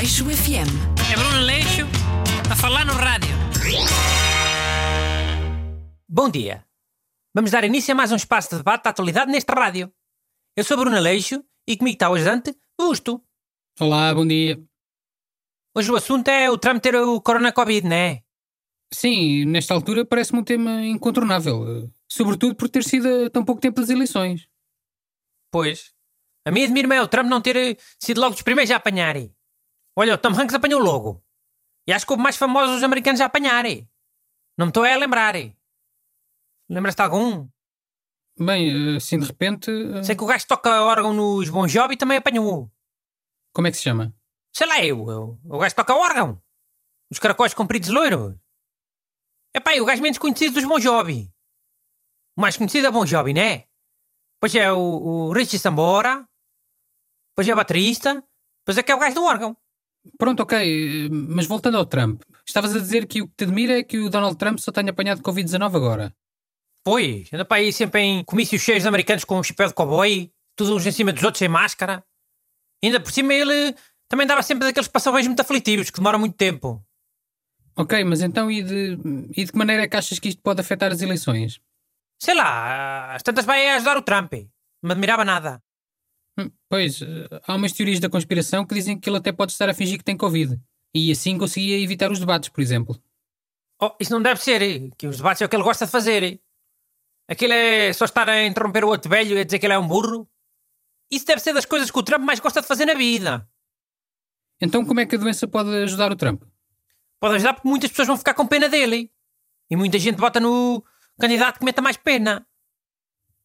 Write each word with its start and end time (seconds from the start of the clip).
Aleixo 0.00 0.24
FM. 0.24 0.72
É 1.12 1.14
Bruno 1.14 1.40
Leixo 1.42 1.82
a 2.50 2.56
falar 2.56 2.86
no 2.86 2.94
rádio. 2.94 3.36
Bom 6.08 6.30
dia. 6.30 6.64
Vamos 7.34 7.50
dar 7.50 7.64
início 7.64 7.92
a 7.92 7.94
mais 7.94 8.10
um 8.10 8.16
espaço 8.16 8.48
de 8.48 8.56
debate 8.56 8.84
da 8.84 8.90
atualidade 8.90 9.30
neste 9.30 9.52
rádio. 9.52 9.92
Eu 10.56 10.64
sou 10.64 10.78
Bruno 10.78 10.98
Leixo 10.98 11.44
e 11.68 11.76
comigo 11.76 11.96
está 11.96 12.08
o 12.08 12.14
ajudante 12.14 12.56
Busto. 12.78 13.22
Olá, 13.78 14.14
bom 14.14 14.26
dia. 14.26 14.58
Hoje 15.76 15.92
o 15.92 15.96
assunto 15.96 16.28
é 16.28 16.50
o 16.50 16.56
Trump 16.56 16.80
ter 16.80 16.96
o 16.96 17.20
Corona 17.20 17.52
Covid, 17.52 17.86
não 17.86 17.94
é? 17.94 18.22
Sim, 18.94 19.44
nesta 19.44 19.74
altura 19.74 20.06
parece-me 20.06 20.40
um 20.40 20.44
tema 20.44 20.82
incontornável. 20.82 21.92
Sobretudo 22.10 22.54
por 22.54 22.70
ter 22.70 22.84
sido 22.84 23.26
há 23.26 23.28
tão 23.28 23.44
pouco 23.44 23.60
tempo 23.60 23.78
das 23.78 23.90
eleições. 23.90 24.48
Pois. 25.52 25.92
A 26.46 26.50
mim 26.50 26.64
admira-me 26.64 26.96
é 26.96 27.02
o 27.02 27.08
Trump 27.08 27.28
não 27.28 27.42
ter 27.42 27.78
sido 27.98 28.18
logo 28.18 28.32
dos 28.32 28.40
primeiros 28.40 28.70
a 28.70 28.76
apanharem. 28.76 29.30
Olha, 29.96 30.14
o 30.14 30.18
Tom 30.18 30.28
Hanks 30.30 30.54
apanhou 30.54 30.80
logo. 30.80 31.22
E 31.86 31.92
acho 31.92 32.06
que 32.06 32.12
houve 32.12 32.22
mais 32.22 32.36
famosos 32.36 32.76
os 32.76 32.82
americanos 32.82 33.20
a 33.20 33.26
apanharem. 33.26 33.88
Não 34.56 34.66
me 34.66 34.70
estou 34.70 34.84
a 34.84 34.96
lembrar. 34.96 35.34
Lembras-te 36.68 37.02
algum? 37.02 37.48
Bem, 38.38 38.94
eh, 38.94 38.96
assim 38.96 39.18
de 39.18 39.26
repente. 39.26 39.70
eh, 39.70 40.02
Sei 40.02 40.14
que 40.16 40.22
o 40.22 40.26
gajo 40.26 40.46
toca 40.46 40.82
órgão 40.82 41.12
nos 41.12 41.48
Bon 41.50 41.66
Jovi 41.66 41.96
também 41.96 42.18
apanhou. 42.18 42.70
Como 43.52 43.66
é 43.66 43.70
que 43.70 43.76
se 43.76 43.82
chama? 43.82 44.14
Sei 44.52 44.66
lá, 44.66 44.82
eu, 44.84 45.08
eu, 45.10 45.40
o 45.44 45.58
gajo 45.58 45.74
toca 45.74 45.94
órgão. 45.94 46.40
Os 47.10 47.18
caracóis 47.18 47.52
compridos 47.54 47.88
loiros. 47.88 48.36
Epá, 49.54 49.74
e 49.74 49.80
o 49.80 49.84
gajo 49.84 50.02
menos 50.02 50.18
conhecido 50.18 50.54
dos 50.54 50.64
Bon 50.64 50.78
Jovi. 50.78 51.32
O 52.36 52.40
mais 52.40 52.56
conhecido 52.56 52.86
é 52.86 52.90
Bon 52.90 53.04
Jovi, 53.04 53.32
né? 53.34 53.64
Pois 54.40 54.54
é 54.54 54.72
o, 54.72 54.78
o 54.78 55.32
Richie 55.32 55.58
Sambora. 55.58 56.26
Pois 57.34 57.48
é 57.48 57.52
o 57.52 57.56
baterista. 57.56 58.24
Pois 58.64 58.78
é 58.78 58.82
que 58.82 58.92
é 58.92 58.94
o 58.94 58.98
gajo 58.98 59.16
do 59.16 59.24
órgão. 59.24 59.56
Pronto, 60.18 60.42
ok, 60.42 61.08
mas 61.10 61.46
voltando 61.46 61.76
ao 61.76 61.86
Trump. 61.86 62.22
Estavas 62.46 62.74
a 62.74 62.78
dizer 62.78 63.06
que 63.06 63.22
o 63.22 63.28
que 63.28 63.34
te 63.36 63.44
admira 63.44 63.78
é 63.78 63.82
que 63.82 63.98
o 63.98 64.08
Donald 64.08 64.36
Trump 64.36 64.58
só 64.58 64.72
tenha 64.72 64.90
apanhado 64.90 65.22
Covid-19 65.22 65.76
agora. 65.76 66.14
Pois, 66.82 67.30
anda 67.32 67.44
para 67.44 67.58
aí 67.58 67.72
sempre 67.72 68.00
em 68.00 68.24
comícios 68.24 68.62
cheios 68.62 68.82
de 68.82 68.88
americanos 68.88 69.24
com 69.24 69.38
um 69.38 69.42
chapéu 69.42 69.68
de 69.68 69.74
cowboy, 69.74 70.32
todos 70.56 70.72
uns 70.72 70.86
em 70.86 70.92
cima 70.92 71.12
dos 71.12 71.22
outros 71.22 71.38
sem 71.38 71.48
máscara. 71.48 72.02
Ainda 72.82 72.98
por 72.98 73.12
cima 73.12 73.34
ele 73.34 73.74
também 74.08 74.26
dava 74.26 74.42
sempre 74.42 74.66
daqueles 74.66 74.88
passabéis 74.88 75.26
muito 75.26 75.40
aflitivos 75.40 75.90
que 75.90 75.98
demoram 75.98 76.18
muito 76.18 76.36
tempo. 76.36 76.82
Ok, 77.76 78.02
mas 78.04 78.22
então 78.22 78.50
e 78.50 78.62
de, 78.62 78.98
e 79.36 79.44
de 79.44 79.52
que 79.52 79.58
maneira 79.58 79.82
é 79.82 79.88
que 79.88 79.96
achas 79.96 80.18
que 80.18 80.28
isto 80.28 80.42
pode 80.42 80.60
afetar 80.60 80.90
as 80.90 81.02
eleições? 81.02 81.60
Sei 82.18 82.34
lá, 82.34 83.14
às 83.14 83.22
tantas 83.22 83.44
vai 83.44 83.68
ajudar 83.70 83.96
o 83.96 84.02
Trump. 84.02 84.32
Não 84.82 84.88
me 84.88 84.92
admirava 84.92 85.24
nada. 85.24 85.62
Pois, 86.68 87.02
eh, 87.02 87.40
há 87.46 87.54
umas 87.54 87.72
teorias 87.72 88.00
da 88.00 88.08
conspiração 88.08 88.64
que 88.64 88.74
dizem 88.74 88.98
que 88.98 89.08
ele 89.08 89.16
até 89.18 89.32
pode 89.32 89.52
estar 89.52 89.68
a 89.68 89.74
fingir 89.74 89.98
que 89.98 90.04
tem 90.04 90.16
Covid. 90.16 90.60
E 90.94 91.10
assim 91.10 91.38
conseguia 91.38 91.78
evitar 91.78 92.10
os 92.10 92.18
debates, 92.18 92.48
por 92.48 92.60
exemplo. 92.60 93.00
Oh, 93.82 93.92
isso 94.00 94.12
não 94.12 94.20
deve 94.22 94.40
ser, 94.42 94.60
eh, 94.62 94.90
que 94.96 95.06
os 95.06 95.16
debates 95.16 95.42
é 95.42 95.46
o 95.46 95.48
que 95.48 95.56
ele 95.56 95.62
gosta 95.62 95.86
de 95.86 95.92
fazer. 95.92 96.22
eh. 96.22 96.38
Aquilo 97.28 97.52
é 97.52 97.92
só 97.92 98.04
estar 98.04 98.28
a 98.28 98.44
interromper 98.44 98.84
o 98.84 98.88
outro 98.88 99.08
velho 99.08 99.36
e 99.36 99.40
a 99.40 99.44
dizer 99.44 99.58
que 99.58 99.66
ele 99.66 99.74
é 99.74 99.78
um 99.78 99.86
burro. 99.86 100.28
Isso 101.10 101.26
deve 101.26 101.40
ser 101.40 101.52
das 101.52 101.64
coisas 101.64 101.90
que 101.90 101.98
o 101.98 102.02
Trump 102.02 102.24
mais 102.24 102.40
gosta 102.40 102.60
de 102.60 102.66
fazer 102.66 102.86
na 102.86 102.94
vida. 102.94 103.48
Então 104.60 104.84
como 104.84 105.00
é 105.00 105.06
que 105.06 105.14
a 105.14 105.18
doença 105.18 105.46
pode 105.48 105.70
ajudar 105.70 106.12
o 106.12 106.16
Trump? 106.16 106.42
Pode 107.20 107.36
ajudar 107.36 107.54
porque 107.54 107.68
muitas 107.68 107.90
pessoas 107.90 108.08
vão 108.08 108.16
ficar 108.16 108.34
com 108.34 108.46
pena 108.46 108.68
dele. 108.68 109.10
E 109.70 109.76
muita 109.76 109.98
gente 109.98 110.16
vota 110.16 110.40
no 110.40 110.84
candidato 111.18 111.58
que 111.58 111.64
meta 111.64 111.80
mais 111.80 111.96
pena. 111.96 112.46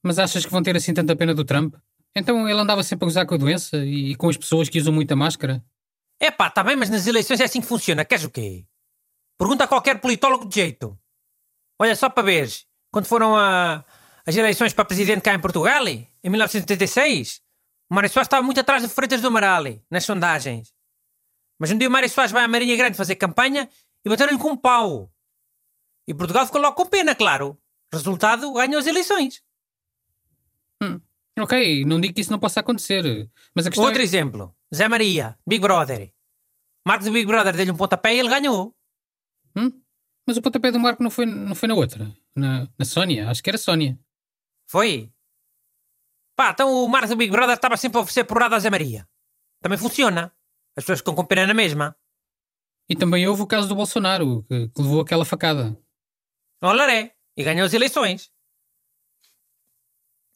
Mas 0.01 0.19
achas 0.19 0.45
que 0.45 0.51
vão 0.51 0.63
ter 0.63 0.75
assim 0.75 0.93
tanta 0.93 1.15
pena 1.15 1.33
do 1.33 1.45
Trump? 1.45 1.75
Então 2.15 2.47
ele 2.47 2.59
andava 2.59 2.83
sempre 2.83 3.05
a 3.05 3.07
gozar 3.07 3.25
com 3.25 3.35
a 3.35 3.37
doença 3.37 3.77
e 3.77 4.15
com 4.15 4.29
as 4.29 4.37
pessoas 4.37 4.69
que 4.69 4.79
usam 4.79 4.93
muita 4.93 5.15
máscara? 5.15 5.63
É 6.19 6.31
pá, 6.31 6.49
tá 6.49 6.63
bem, 6.63 6.75
mas 6.75 6.89
nas 6.89 7.05
eleições 7.07 7.39
é 7.41 7.43
assim 7.43 7.59
que 7.61 7.67
funciona. 7.67 8.05
Queres 8.05 8.23
o 8.23 8.29
quê? 8.29 8.65
Pergunta 9.37 9.65
a 9.65 9.67
qualquer 9.67 9.99
politólogo 9.99 10.47
de 10.47 10.55
jeito. 10.55 10.97
Olha, 11.79 11.93
só 11.95 12.09
para 12.09 12.23
veres, 12.23 12.65
quando 12.89 13.05
foram 13.05 13.35
a- 13.35 13.83
as 14.25 14.35
eleições 14.35 14.73
para 14.73 14.85
presidente 14.85 15.21
cá 15.21 15.33
em 15.33 15.41
Portugal, 15.41 15.85
em 15.87 16.07
1986, 16.23 17.41
o 17.89 17.95
Mário 17.95 18.09
Soares 18.09 18.27
estava 18.27 18.41
muito 18.41 18.59
atrás 18.61 18.81
de 18.81 18.87
Freitas 18.87 19.19
do 19.21 19.27
Amaral, 19.27 19.63
nas 19.91 20.05
sondagens. 20.05 20.73
Mas 21.59 21.69
um 21.71 21.77
dia 21.77 21.89
o 21.89 21.91
Mário 21.91 22.09
Soares 22.09 22.31
vai 22.31 22.43
à 22.45 22.47
Marinha 22.47 22.77
Grande 22.77 22.95
fazer 22.95 23.15
campanha 23.15 23.69
e 24.05 24.09
bateram-lhe 24.09 24.39
com 24.39 24.51
um 24.51 24.57
pau. 24.57 25.11
E 26.07 26.13
Portugal 26.13 26.45
ficou 26.45 26.61
logo 26.61 26.75
com 26.75 26.85
pena, 26.85 27.13
claro. 27.13 27.57
Resultado, 27.91 28.53
ganhou 28.53 28.79
as 28.79 28.87
eleições. 28.87 29.43
Ok, 31.37 31.83
não 31.85 31.99
digo 31.99 32.13
que 32.13 32.21
isso 32.21 32.31
não 32.31 32.39
possa 32.39 32.61
acontecer, 32.61 33.29
mas 33.53 33.67
a 33.67 33.69
questão 33.69 33.85
Outro 33.85 34.01
é... 34.01 34.03
exemplo, 34.03 34.55
Zé 34.73 34.87
Maria, 34.87 35.37
Big 35.45 35.61
Brother. 35.61 36.13
Marcos 36.87 37.07
do 37.07 37.11
Big 37.11 37.25
Brother 37.25 37.55
deu-lhe 37.55 37.71
um 37.71 37.77
pontapé 37.77 38.15
e 38.15 38.19
ele 38.19 38.29
ganhou. 38.29 38.73
Hum? 39.55 39.71
Mas 40.27 40.37
o 40.37 40.41
pontapé 40.41 40.71
do 40.71 40.79
Marco 40.79 41.03
não 41.03 41.09
foi, 41.09 41.25
não 41.25 41.55
foi 41.55 41.67
na 41.67 41.75
outra? 41.75 42.15
Na, 42.35 42.67
na 42.77 42.85
Sónia? 42.85 43.29
Acho 43.29 43.43
que 43.43 43.49
era 43.49 43.57
Sónia. 43.57 43.99
Foi? 44.67 45.11
Pá, 46.35 46.51
então 46.51 46.83
o 46.83 46.87
Marcos 46.87 47.09
do 47.09 47.15
Big 47.15 47.31
Brother 47.31 47.55
estava 47.55 47.77
sempre 47.77 47.97
a 47.97 48.01
oferecer 48.01 48.23
porrada 48.23 48.55
a 48.55 48.59
Zé 48.59 48.69
Maria. 48.69 49.07
Também 49.61 49.77
funciona. 49.77 50.33
As 50.75 50.83
pessoas 50.83 50.99
ficam 50.99 51.15
com 51.15 51.25
pena 51.25 51.47
na 51.47 51.53
mesma. 51.53 51.95
E 52.89 52.95
também 52.95 53.27
houve 53.27 53.41
o 53.41 53.47
caso 53.47 53.67
do 53.67 53.75
Bolsonaro, 53.75 54.43
que, 54.43 54.69
que 54.69 54.81
levou 54.81 55.01
aquela 55.01 55.25
facada. 55.25 55.77
Olaré. 56.61 57.15
E 57.37 57.43
ganhou 57.43 57.65
as 57.65 57.73
eleições. 57.73 58.31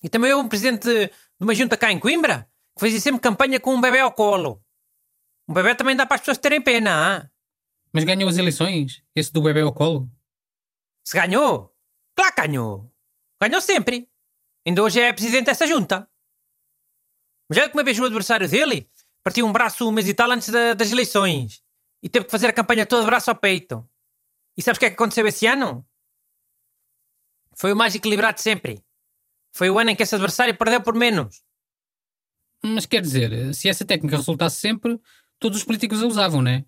E 0.02 0.10
também 0.10 0.32
houve 0.34 0.46
um 0.46 0.50
presidente 0.50 0.88
de 0.88 1.12
uma 1.40 1.54
junta 1.54 1.76
cá 1.78 1.92
em 1.92 2.00
Coimbra 2.00 2.50
que 2.76 2.80
fazia 2.82 3.00
sempre 3.00 3.20
campanha 3.22 3.60
com 3.60 3.76
um 3.76 3.82
bebê 3.82 4.00
ao 4.00 4.12
colo. 4.14 4.64
Um 5.48 5.54
bebê 5.54 5.76
também 5.76 5.96
dá 5.96 6.06
para 6.06 6.16
as 6.16 6.22
pessoas 6.22 6.38
terem 6.38 6.62
pena. 6.62 6.92
ah? 7.24 7.30
Mas 7.92 8.04
ganhou 8.04 8.30
as 8.30 8.38
eleições? 8.38 9.04
Esse 9.16 9.34
do 9.34 9.42
bebê 9.42 9.62
ao 9.62 9.74
colo? 9.74 10.10
Se 11.04 11.18
ganhou? 11.18 11.76
Claro 12.16 12.36
que 12.36 12.42
ganhou. 12.42 12.94
Ganhou 13.42 13.60
sempre. 13.62 14.10
Ainda 14.66 14.84
hoje 14.84 15.00
é 15.02 15.12
presidente 15.12 15.46
dessa 15.48 15.66
junta. 15.66 16.10
Mas 17.50 17.58
já 17.58 17.68
que 17.68 17.76
uma 17.76 17.84
vez 17.84 17.98
o 18.00 18.06
adversário 18.06 18.48
dele 18.48 18.90
partiu 19.24 19.46
um 19.46 19.52
braço 19.52 19.88
um 19.88 19.92
mês 19.92 20.08
e 20.08 20.14
tal 20.14 20.30
antes 20.32 20.50
da- 20.50 20.74
das 20.76 20.92
eleições 20.92 21.64
e 22.04 22.08
teve 22.08 22.26
que 22.26 22.32
fazer 22.32 22.48
a 22.48 22.54
campanha 22.54 22.86
toda 22.86 23.02
de 23.02 23.08
braço 23.08 23.30
ao 23.32 23.36
peito. 23.36 23.90
E 24.56 24.62
sabes 24.62 24.78
o 24.78 24.80
que 24.80 24.86
é 24.86 24.90
que 24.90 24.96
aconteceu 24.96 25.26
esse 25.28 25.48
ano? 25.48 25.86
Foi 27.56 27.74
o 27.74 27.76
mais 27.76 27.96
equilibrado 27.96 28.40
sempre. 28.40 28.84
Foi 29.60 29.70
o 29.70 29.78
ano 29.78 29.90
em 29.90 29.96
que 29.96 30.04
esse 30.04 30.16
adversário 30.16 30.56
perdeu 30.56 30.80
por 30.82 30.96
menos. 30.96 31.44
Mas 32.64 32.86
quer 32.86 33.02
dizer, 33.02 33.54
se 33.54 33.68
essa 33.68 33.84
técnica 33.84 34.16
resultasse 34.16 34.56
sempre, 34.56 34.98
todos 35.38 35.58
os 35.58 35.66
políticos 35.66 36.02
a 36.02 36.08
usavam, 36.08 36.42
não 36.42 36.50
é? 36.50 36.66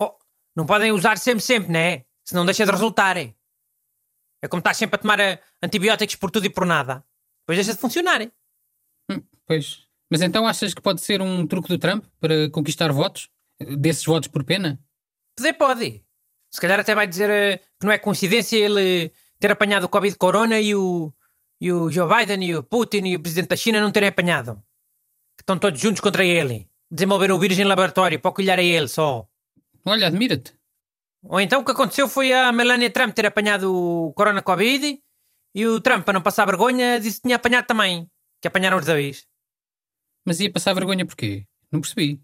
Oh, 0.00 0.16
não 0.54 0.64
podem 0.64 0.92
usar 0.92 1.18
sempre, 1.18 1.42
sempre, 1.42 1.72
né? 1.72 2.04
Senão 2.24 2.46
deixa 2.46 2.64
de 2.64 2.70
resultar. 2.70 3.16
É 3.16 3.34
É 4.40 4.46
como 4.46 4.60
estar 4.60 4.74
sempre 4.74 4.94
a 4.94 4.98
tomar 4.98 5.18
eh, 5.18 5.42
antibióticos 5.60 6.14
por 6.14 6.30
tudo 6.30 6.46
e 6.46 6.50
por 6.50 6.64
nada. 6.64 7.04
Depois 7.40 7.58
deixa 7.58 7.74
de 7.74 7.80
funcionar. 7.80 8.22
é? 8.22 8.30
Hum, 9.10 9.20
Pois. 9.44 9.84
Mas 10.08 10.22
então 10.22 10.46
achas 10.46 10.72
que 10.72 10.80
pode 10.80 11.00
ser 11.00 11.20
um 11.20 11.44
truque 11.48 11.66
do 11.66 11.78
Trump 11.78 12.04
para 12.20 12.48
conquistar 12.50 12.92
votos? 12.92 13.28
Desses 13.58 14.04
votos 14.04 14.28
por 14.28 14.44
pena? 14.44 14.80
Poder 15.36 15.54
pode. 15.54 16.04
Se 16.48 16.60
calhar 16.60 16.78
até 16.78 16.94
vai 16.94 17.08
dizer 17.08 17.28
eh, 17.28 17.56
que 17.56 17.84
não 17.84 17.90
é 17.90 17.98
coincidência 17.98 18.56
ele 18.56 19.12
ter 19.40 19.50
apanhado 19.50 19.82
o 19.82 19.88
Covid 19.88 20.16
Corona 20.16 20.60
e 20.60 20.76
o, 20.76 21.12
e 21.64 21.72
o 21.72 21.90
Joe 21.90 22.06
Biden 22.06 22.44
e 22.44 22.54
o 22.54 22.62
Putin 22.62 23.06
e 23.06 23.16
o 23.16 23.20
Presidente 23.20 23.48
da 23.48 23.56
China 23.56 23.80
não 23.80 23.90
terem 23.90 24.10
apanhado. 24.10 24.62
Que 25.34 25.42
estão 25.42 25.58
todos 25.58 25.80
juntos 25.80 26.02
contra 26.02 26.22
ele. 26.22 26.68
Desenvolveram 26.90 27.36
o 27.36 27.38
vírus 27.38 27.58
em 27.58 27.64
laboratório 27.64 28.20
para 28.20 28.32
colher 28.32 28.58
a 28.58 28.62
ele 28.62 28.86
só. 28.86 29.26
Olha, 29.82 30.08
admira-te. 30.08 30.52
Ou 31.22 31.40
então 31.40 31.62
o 31.62 31.64
que 31.64 31.72
aconteceu 31.72 32.06
foi 32.06 32.34
a 32.34 32.52
Melania 32.52 32.90
Trump 32.90 33.14
ter 33.14 33.24
apanhado 33.24 33.74
o 33.74 34.12
Corona 34.12 34.42
Covid 34.42 35.00
e 35.54 35.66
o 35.66 35.80
Trump, 35.80 36.04
para 36.04 36.12
não 36.12 36.20
passar 36.20 36.44
vergonha, 36.44 37.00
disse 37.00 37.16
que 37.16 37.28
tinha 37.28 37.36
apanhado 37.36 37.64
também. 37.66 38.10
Que 38.42 38.48
apanharam 38.48 38.76
os 38.76 38.84
dois. 38.84 39.26
Mas 40.26 40.40
ia 40.40 40.52
passar 40.52 40.74
vergonha 40.74 41.06
porquê? 41.06 41.46
Não 41.72 41.80
percebi. 41.80 42.20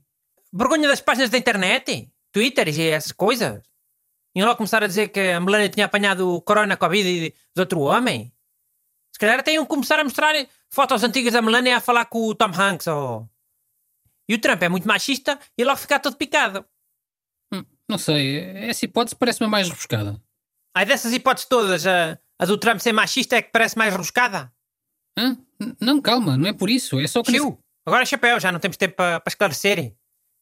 Vergonha 0.53 0.87
das 0.87 1.01
páginas 1.01 1.31
da 1.31 1.39
internet, 1.39 2.13
Twitter 2.31 2.69
e 2.69 2.89
essas 2.89 3.13
coisas. 3.13 3.63
Iam 4.35 4.47
logo 4.47 4.59
começar 4.59 4.85
a 4.85 4.87
dizer 4.87 5.09
que 5.09 5.19
a 5.19 5.41
Melania 5.41 5.71
tinha 5.71 5.87
apanhado 5.87 6.29
o 6.29 6.43
Corona 6.43 6.77
Covid 6.77 7.31
de 7.31 7.61
outro 7.61 7.81
homem. 7.81 8.31
Se 9.21 9.27
calhar 9.27 9.41
até 9.41 9.53
iam 9.53 9.67
começar 9.67 10.01
a 10.01 10.03
mostrar 10.05 10.33
fotos 10.71 11.05
antigas 11.05 11.35
da 11.35 11.43
Melania 11.43 11.77
a 11.77 11.81
falar 11.81 12.07
com 12.07 12.27
o 12.27 12.35
Tom 12.35 12.51
Hanks. 12.59 12.87
Ou... 12.87 13.29
E 14.27 14.35
o 14.35 14.41
Trump 14.41 14.63
é 14.63 14.69
muito 14.71 14.89
machista 14.89 15.39
e 15.59 15.63
logo 15.63 15.77
ficar 15.77 15.99
todo 15.99 16.17
picado. 16.17 16.65
Hum, 17.53 17.63
Não 17.87 17.99
sei, 17.99 18.39
essa 18.67 18.87
hipótese 18.87 19.15
parece-me 19.15 19.45
a 19.45 19.51
mais 19.51 19.69
rebuscada. 19.69 20.19
Aí 20.75 20.87
dessas 20.87 21.13
hipóteses 21.13 21.47
todas, 21.51 21.87
a, 21.87 22.19
a 22.39 22.47
do 22.47 22.57
Trump 22.57 22.79
ser 22.81 22.95
machista 22.95 23.37
é 23.37 23.43
que 23.43 23.53
parece 23.53 23.77
mais 23.77 23.93
rebuscada. 23.93 24.51
Hã? 25.19 25.37
Não, 25.79 26.01
calma, 26.01 26.39
não 26.39 26.49
é 26.49 26.55
por 26.55 26.71
isso. 26.71 26.99
É 26.99 27.07
só 27.07 27.23
que. 27.23 27.31
Tio, 27.33 27.59
agora 27.87 28.07
chapéu, 28.07 28.41
já 28.41 28.51
não 28.51 28.59
temos 28.59 28.79
tempo 28.79 28.95
para 28.97 29.23
esclarecer. 29.27 29.95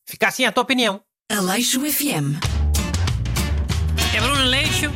Fica 0.08 0.28
assim 0.28 0.44
a 0.44 0.52
tua 0.52 0.62
opinião. 0.62 1.02
Aleixo 1.32 1.80
FM. 1.80 2.38
É 4.14 4.20
Bruno 4.20 4.44
Leixo 4.44 4.86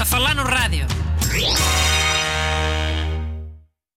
a 0.00 0.04
falar 0.04 0.36
no 0.36 0.44
rádio. 0.44 0.86